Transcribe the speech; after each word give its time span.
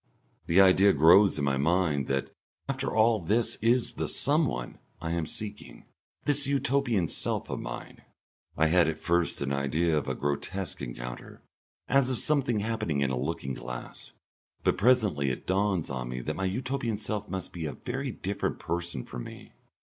The 0.47 0.59
idea 0.59 0.93
grows 0.93 1.37
in 1.37 1.45
my 1.45 1.57
mind 1.57 2.07
that 2.07 2.31
after 2.67 2.89
all 2.89 3.19
this 3.19 3.57
is 3.57 3.93
the 3.93 4.07
"someone" 4.07 4.79
I 4.99 5.11
am 5.11 5.27
seeking, 5.27 5.85
this 6.25 6.47
Utopian 6.47 7.07
self 7.07 7.51
of 7.51 7.59
mine. 7.59 8.01
I 8.57 8.65
had 8.65 8.87
at 8.87 8.97
first 8.97 9.41
an 9.43 9.53
idea 9.53 9.95
of 9.95 10.07
a 10.09 10.15
grotesque 10.15 10.81
encounter, 10.81 11.43
as 11.87 12.09
of 12.09 12.17
something 12.17 12.61
happening 12.61 13.01
in 13.01 13.11
a 13.11 13.15
looking 13.15 13.53
glass, 13.53 14.11
but 14.63 14.75
presently 14.75 15.29
it 15.29 15.45
dawns 15.45 15.91
on 15.91 16.09
me 16.09 16.19
that 16.21 16.35
my 16.35 16.45
Utopian 16.45 16.97
self 16.97 17.29
must 17.29 17.53
be 17.53 17.67
a 17.67 17.73
very 17.73 18.09
different 18.09 18.57
person 18.57 19.03
from 19.05 19.25
me. 19.25 19.51